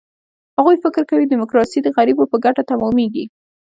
[0.57, 3.25] هغوی فکر کوي، ډیموکراسي د غریبو په ګټه تمامېږي.